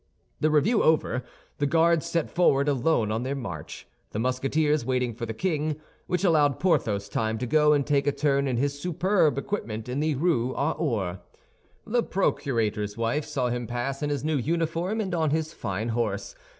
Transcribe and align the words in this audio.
The 0.39 0.49
review 0.49 0.81
over, 0.81 1.23
the 1.59 1.67
Guards 1.67 2.07
set 2.07 2.31
forward 2.31 2.67
alone 2.67 3.11
on 3.11 3.21
their 3.21 3.35
march, 3.35 3.87
the 4.13 4.17
Musketeers 4.17 4.83
waiting 4.83 5.13
for 5.13 5.27
the 5.27 5.33
king, 5.35 5.79
which 6.07 6.23
allowed 6.23 6.59
Porthos 6.59 7.07
time 7.07 7.37
to 7.37 7.45
go 7.45 7.73
and 7.73 7.85
take 7.85 8.07
a 8.07 8.11
turn 8.11 8.47
in 8.47 8.57
his 8.57 8.81
superb 8.81 9.37
equipment 9.37 9.87
in 9.87 9.99
the 9.99 10.15
Rue 10.15 10.55
aux 10.55 10.57
Ours. 10.95 11.17
The 11.85 12.01
procurator's 12.01 12.97
wife 12.97 13.25
saw 13.25 13.49
him 13.49 13.67
pass 13.67 14.01
in 14.01 14.09
his 14.09 14.23
new 14.23 14.37
uniform 14.37 14.99
and 15.01 15.13
on 15.13 15.29
his 15.29 15.53
fine 15.53 15.89
horse. 15.89 16.33